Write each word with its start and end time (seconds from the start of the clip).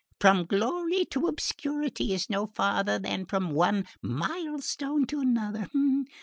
From 0.19 0.45
glory 0.47 1.05
to 1.11 1.27
obscurity 1.27 2.11
is 2.11 2.27
no 2.27 2.47
farther 2.47 2.97
than 2.97 3.27
from 3.27 3.51
one 3.51 3.85
milestone 4.01 5.05
to 5.05 5.19
another! 5.19 5.67